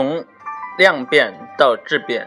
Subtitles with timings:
[0.00, 0.24] 从
[0.78, 2.26] 量变到质变，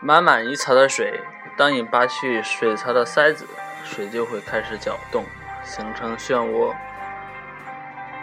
[0.00, 1.20] 满满一槽的水，
[1.54, 3.46] 当你拔去水槽的塞子，
[3.84, 5.22] 水就会开始搅动，
[5.62, 6.74] 形成漩涡。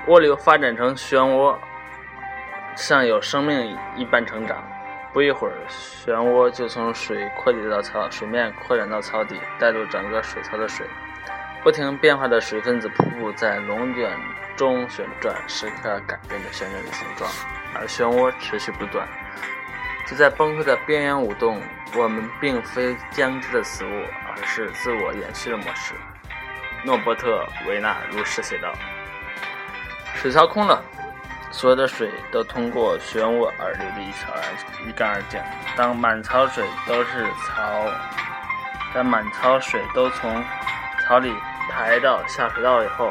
[0.07, 1.55] 涡流发展成漩涡，
[2.75, 4.63] 像有生命一般成长。
[5.13, 10.87] 不一会儿，漩涡就从水扩底到槽水面，扩展到槽底，带动整个水槽的水。
[11.63, 14.11] 不停变化的水分子瀑布在龙卷
[14.57, 17.29] 中旋转，时刻改变着旋转的形状，
[17.75, 19.07] 而漩涡持续不断，
[20.07, 21.61] 就在崩溃的边缘舞动。
[21.95, 25.93] 我们并非僵直的死物，而是自我延续的模式。
[26.83, 28.73] 诺伯特·维纳如是写道
[30.15, 30.81] ：“水槽空了，
[31.51, 35.39] 所有的水都通过漩涡而流的一槽而一干二净。
[35.75, 37.85] 当满槽水都是槽，
[38.93, 40.43] 当满槽水都从
[41.07, 41.33] 槽里。”
[41.71, 43.09] 排到下水道以后，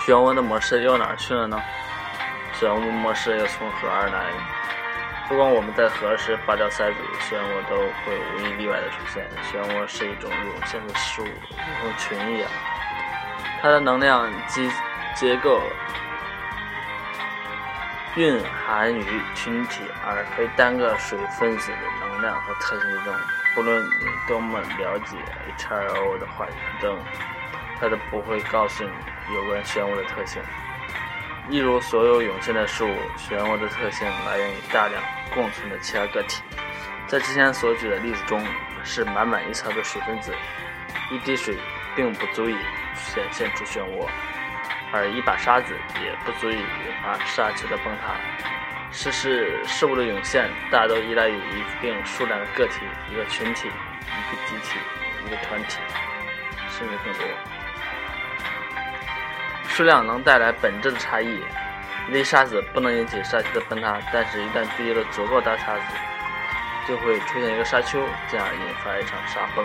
[0.00, 1.62] 漩涡的模式又哪去了呢？
[2.60, 4.20] 漩涡模式又从何而来？
[5.26, 9.26] 不管我们在何时拔掉塞子，漩涡都会无一例外的出现。
[9.42, 11.30] 漩涡是一种涌现的事物，如
[11.80, 12.50] 同群一样，
[13.62, 14.70] 它的能量及
[15.14, 15.62] 结构
[18.16, 23.14] 蕴含于群体，而非单个水分子的能量和特性之中。
[23.54, 25.16] 不论你多么了解
[25.56, 26.98] H2O 的化学特征，
[27.80, 30.42] 它都不会告诉你有关漩涡的特性。
[31.50, 35.02] 一如所有涌现的事物，漩涡的特性来源于大量
[35.34, 36.44] 共存的其他个体。
[37.08, 38.40] 在之前所举的例子中，
[38.84, 40.32] 是满满一槽的水分子，
[41.10, 41.56] 一滴水
[41.96, 42.54] 并不足以
[42.94, 44.06] 显现出漩涡，
[44.92, 46.64] 而一把沙子也不足以引
[47.02, 48.14] 发沙丘的崩塌。
[48.92, 54.78] 事事事物的涌现，大都依赖于一定数量的个体、一个群体、一个集体、
[55.26, 55.80] 一个团体，
[56.78, 57.26] 甚至更多。
[59.70, 61.40] 数量能带来本质的差异。
[62.08, 65.82] 一粒沙子不能引起沙丘的崩塌，但是，一旦聚集了足够大沙子，
[66.88, 69.64] 就会出现一个沙丘，进而引发一场沙崩。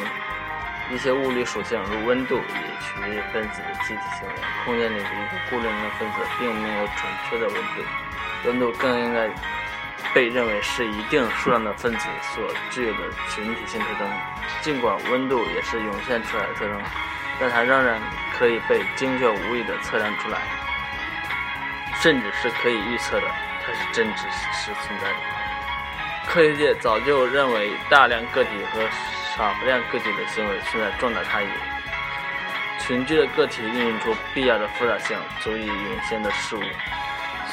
[0.92, 4.34] 一些物理属性，如温度，也取决于分子的集体行为。
[4.64, 6.98] 空间里的一个固定的分子，并没有准
[7.28, 7.82] 确的温度。
[8.46, 9.28] 温度更应该
[10.14, 13.00] 被认为是一定数量的分子所具有的
[13.34, 14.08] 群体性特征。
[14.62, 16.80] 尽管温度也是涌现出来的特征，
[17.40, 18.00] 但它仍然
[18.38, 20.40] 可以被精确无误地测量出来，
[22.02, 23.28] 甚至是可以预测的。
[23.66, 25.16] 它是真实实存在的。
[26.28, 28.82] 科学界早就认为，大量个体和
[29.36, 31.48] 少量个体的行为存在重大差异。
[32.80, 36.62] 群居的个体孕育出必要的复杂性，足以涌现的事物。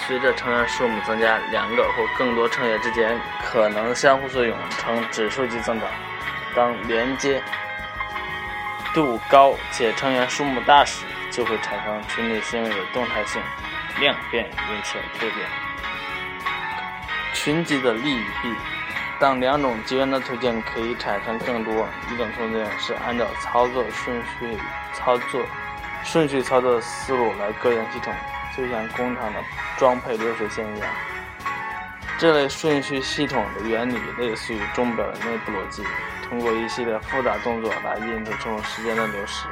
[0.06, 5.88] 随着成员数目增加，两个或更多成员之间可能相互作用，呈指数级增长。
[6.54, 7.42] 当连接
[8.94, 13.42] 度高且成员数目大时，就会产生群体行为的动态性
[14.00, 15.48] 量变引起质变。
[17.32, 18.54] 群集的利与弊：
[19.18, 24.58] 当两种极端的途径可以产生更多，一种途径是按照操作顺序
[24.92, 25.40] 操作
[26.04, 28.14] 顺序操作思路来构建系统。
[28.54, 29.40] 就像工厂的
[29.78, 30.88] 装配流水线一样，
[32.22, 35.82] 这类顺序系统的原理类似于钟表的内部逻辑，
[36.28, 39.48] 通过一系列复杂动作来印证这种时间的流逝。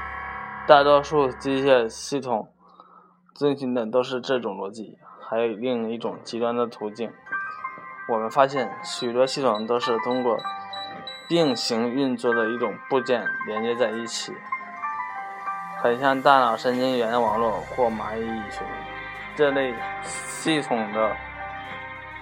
[0.69, 2.49] 大多数机械系统
[3.35, 4.97] 遵循的都是这种逻辑。
[5.29, 7.11] 还有另一种极端的途径，
[8.09, 10.39] 我们发现许多系统都是通过
[11.29, 14.33] 并行运作的一种部件连接在一起。
[15.83, 18.65] 很像大脑神经元网络或蚂蚁蚁群，
[19.35, 21.17] 这类系统的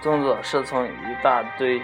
[0.01, 1.81] 动作是从一大堆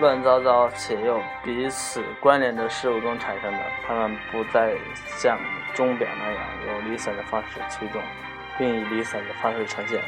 [0.00, 3.58] 乱糟糟且又彼此关联的事物中产生的。
[3.86, 4.76] 它们不再
[5.16, 5.38] 像
[5.74, 8.02] 钟表那样用离散的方式驱动，
[8.58, 10.00] 并以离散的方式呈现，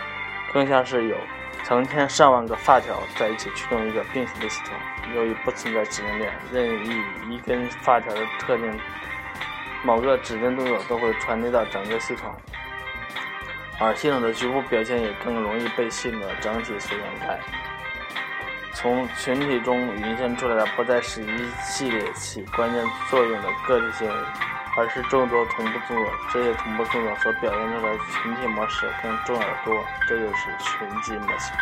[0.53, 1.17] 更像是有
[1.65, 4.75] 成千上万个发条在一起驱动一个并行的系统。
[5.15, 8.81] 由于不存在指令链，任意一根发条的特定。
[9.83, 12.31] 某个指定动作都会传递到整个系统，
[13.81, 17.41] 而系统的局部表现也更容易被系统的整体所掩盖。
[18.73, 24.15] 从群体中涌现出来的不再是一系列起关键作用的个体行为，
[24.77, 26.13] 而是众多同步动作。
[26.33, 29.75] 这些同步动作所表现出来的群体模式更重要的多，
[30.07, 31.53] 这就是群集模型。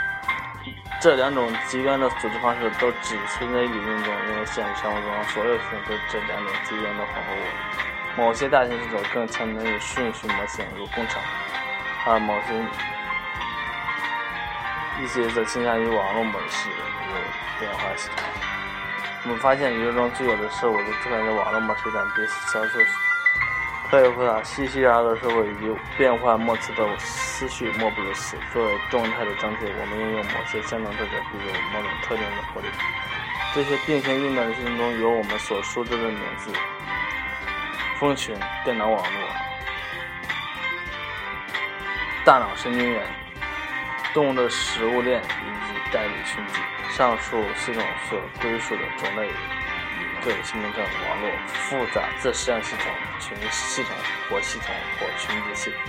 [1.00, 7.40] 这两种极端的组织方式都只存在于理论中，因为现实生活中所有群都这两种极端的混合物。
[8.16, 11.22] 某些大型系统更倾向于顺序模型，如工厂
[12.08, 12.54] 而某些
[15.02, 17.14] 一些则倾向于网络模式，如
[17.60, 18.24] 变化系统。
[19.24, 22.80] 我们发现宇宙中最有的事物都出现在网络模式上，彼此交错
[23.90, 28.38] 可以回答熙熙攘攘的社会以及变幻莫测的思绪，莫不如此。
[28.52, 32.68] 作为动态的整体，我们应用某些相同特质，比如某种特定的活力。
[33.54, 36.52] 这些并行运转的系统中有我们所熟知的名字：
[37.98, 38.34] 蜂群、
[38.64, 39.28] 电脑网络、
[42.28, 43.02] 大脑神经元、
[44.12, 46.60] 动物的食物链以及代理群体。
[46.90, 49.30] 上述系统所归属的种类。
[50.22, 53.96] 各有其名称：网络、复杂自适应系统、群系统、
[54.28, 55.80] 或系统或群集系统。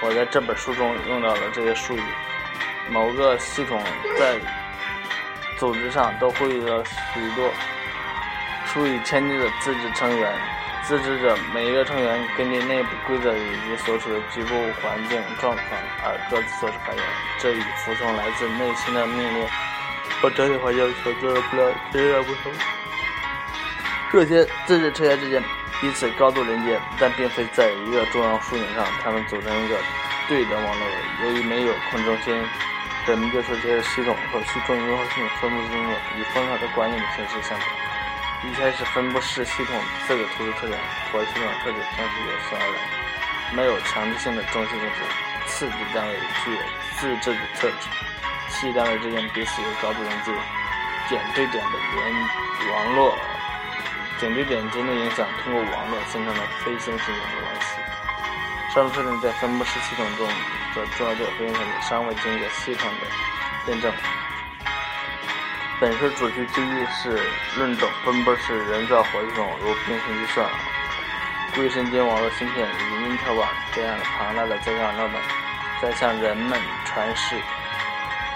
[0.00, 2.02] 我在这本书中用到了这些术语。
[2.88, 3.78] 某个系统
[4.18, 4.38] 在
[5.58, 7.50] 组织上都会有许多
[8.64, 10.32] 数以千计的自治成员，
[10.86, 17.02] 自治者每一个成员根据内部规则以及所处的局部环境状况而各自做出反应，
[17.38, 19.48] 这与服从来自内心的命令
[20.20, 22.52] 或整体环境所做的不了截然不同。
[24.12, 25.42] 这些自治成员之间
[25.80, 29.76] 彼此高度连接，但并非在一个中央枢纽上，他们组成一个
[30.28, 30.86] 对等网络。
[31.24, 32.34] 由于没有控制中心，
[33.06, 37.68] 人们就说这些系统和去中心化系统分布中的以分号的管理的形式相同。
[38.44, 39.74] 一开始分布式系统
[40.06, 40.78] 四个突出特点：
[41.10, 45.00] 活系统特质正是由此而来，没有强制性的中心控制；
[45.46, 46.14] 次级单位
[46.44, 46.60] 具有
[46.98, 47.88] 自治的特质；
[48.48, 50.32] 系单位之间彼此有高度连接；
[51.08, 53.18] 点对点的连网络。
[54.20, 58.72] 点对点间的影响通过网络形成了非线性的关系。
[58.72, 61.52] 上述特征在分布式系统中的重要表现
[61.82, 63.92] 尚未经过系统的验证。
[65.84, 67.10] 本书主题之一是
[67.58, 70.48] 论证分布式人造活系统如平行计算、
[71.54, 75.20] 硅神经网络芯片以及因特网这样的庞大的在线网络等，
[75.82, 77.36] 在向人们传示。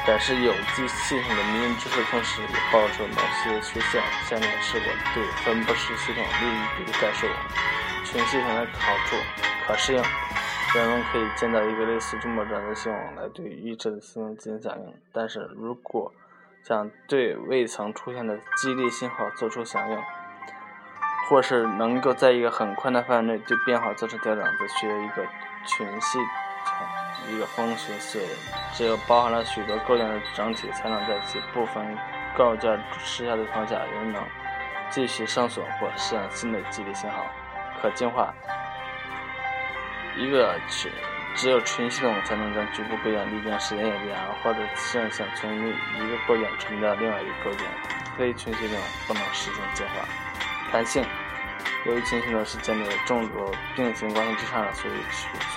[0.06, 4.02] 展示有机系统的迷因知识，同时也抱着某些缺陷。
[4.26, 4.84] 下面是我
[5.14, 7.26] 对分布式系统另一笔的概述：
[8.04, 9.16] 全系统的好处，
[9.66, 10.02] 可适应，
[10.74, 14.94] 人们可以建造一个类似这么转的系统来对预设的系统进行响应。
[15.14, 16.12] 但是如果
[16.69, 19.99] 想对未曾出现的激励信号做出响应，
[21.26, 25.25] 或是能够在一个很宽的范围内对变化做出调整，则需要一个
[25.65, 26.87] 群系统。
[27.31, 28.29] 一个蜂群系统，
[28.75, 31.97] 只有包含了许多构件的整体，才能在其部分
[32.37, 34.23] 构件失效的情况下，仍能
[34.91, 37.25] 继续生存或实现新的激励信号。
[37.81, 38.35] 可进化
[40.19, 40.93] 一个群，
[41.38, 47.64] 只有群系统才能将局部构件历经时间演变，或者实现从一个构件传到另外一个构件。
[48.19, 48.76] 非群系统
[49.06, 50.05] 不能实现进化。
[50.73, 51.05] 弹性。
[51.87, 54.94] 由于群系统是建立在众多并行关系之上的，所以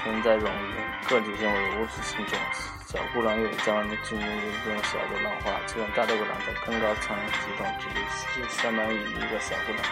[0.03, 2.37] 存在容易个体性为无止境中。
[2.85, 4.25] 小故障又将我们进入
[4.63, 9.83] 这种小的浪化，就像大的故障在更高层级中只是相当于一个小故障，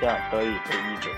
[0.00, 1.10] 这样得以被抑制。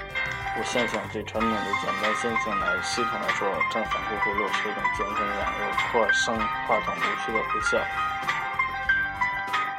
[0.64, 7.78] 现象对传统的简单现象来系统来说，正反馈回路是一种简单的有扩声化等无序的回效。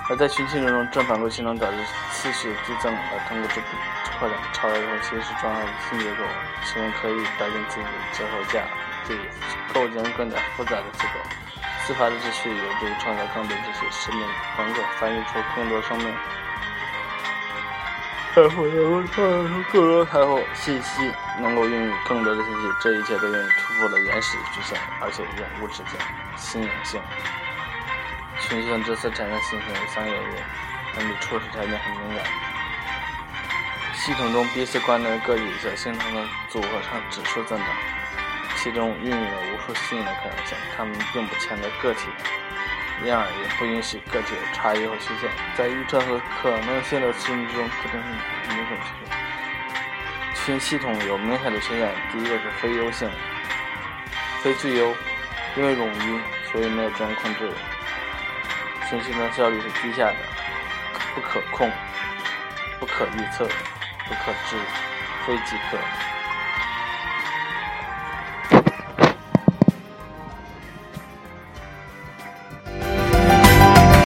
[0.09, 1.77] 而在群系统中，正反馈性能导致
[2.11, 3.61] 次序递增，而通过这
[4.17, 6.23] 扩展超越这种形式状态的新结构，
[6.63, 8.63] 使用可以改进自己的接受架，
[9.05, 9.17] 对
[9.73, 11.19] 构建更加复杂的结构。
[11.85, 14.19] 自发的秩序有助于创造更多秩序，使命
[14.57, 16.07] 能够繁育出更多生命，
[18.37, 21.11] 财富能够创造出更多财富，信息
[21.41, 25.99] 能够孕育更多的信息，这一切都源于突破了原始局限，而且永无止境、
[26.37, 27.01] 新颖性。
[28.39, 30.43] 群星这次产生新型的商业业，
[30.95, 32.23] 但对初始条件很敏感。
[33.95, 37.67] 系统中彼此关联的个体所形成的组合上指数增长，
[38.57, 40.55] 其中孕育了无数新的可能性。
[40.77, 42.07] 它们并不强调个体，
[43.05, 45.29] 然而也不允许个体有差异和缺陷。
[45.55, 49.17] 在预测和可能性的系统之中，特征是明显缺陷。
[50.45, 53.09] 群系统有明显的缺陷，第一个是非优性、
[54.41, 54.95] 非最优，
[55.55, 57.51] 因为冗余，所以没有这种控制。
[58.89, 60.15] 群系统效率是低下的，
[61.13, 61.69] 不可控、
[62.79, 63.45] 不可预测、
[64.07, 64.55] 不可知、
[65.25, 65.77] 非即可。